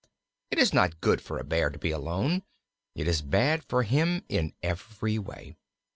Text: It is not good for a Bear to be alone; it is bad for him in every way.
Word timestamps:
It 0.49 0.57
is 0.57 0.73
not 0.73 0.99
good 0.99 1.21
for 1.21 1.37
a 1.37 1.43
Bear 1.43 1.69
to 1.69 1.77
be 1.77 1.91
alone; 1.91 2.41
it 2.95 3.07
is 3.07 3.21
bad 3.21 3.63
for 3.63 3.83
him 3.83 4.23
in 4.29 4.55
every 4.63 5.19
way. 5.19 5.55